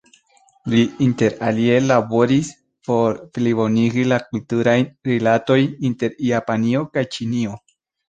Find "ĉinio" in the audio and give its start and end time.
7.17-7.59